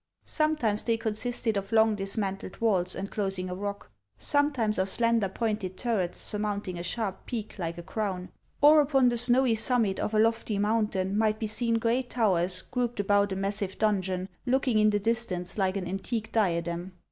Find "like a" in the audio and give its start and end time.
7.59-7.83